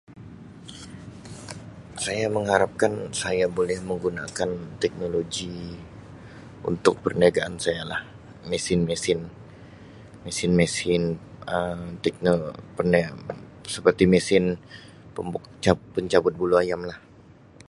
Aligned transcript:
Saya 2.03 2.25
mengharapkan 2.35 2.93
saya 3.21 3.45
boleh 3.57 3.77
menggunakan 3.89 4.49
teknologi 4.83 5.59
untuk 6.69 6.95
perniagaan 7.05 7.55
saya 7.63 7.81
lah 7.91 8.01
mesin-mesin 8.49 9.19
mesin-mesin 10.25 11.03
Um 11.55 11.81
seperti 13.75 14.03
mesin 14.13 14.43
pencabut 15.95 16.33
bulu 16.39 16.55
ayam 16.63 16.81
lah. 16.89 16.97